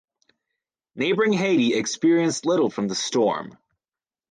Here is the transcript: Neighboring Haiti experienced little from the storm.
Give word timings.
Neighboring 0.95 1.33
Haiti 1.33 1.75
experienced 1.75 2.43
little 2.47 2.71
from 2.71 2.87
the 2.87 2.95
storm. 2.95 3.55